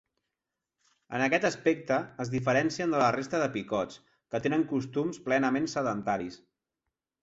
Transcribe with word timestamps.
En 1.17 1.25
aquest 1.25 1.45
aspecte, 1.49 1.99
es 2.25 2.33
diferencien 2.37 2.97
de 2.97 3.03
la 3.05 3.11
resta 3.19 3.45
de 3.45 3.53
picots, 3.59 4.03
que 4.33 4.45
tenen 4.49 4.69
costums 4.77 5.25
plenament 5.31 5.75
sedentaris. 5.79 6.47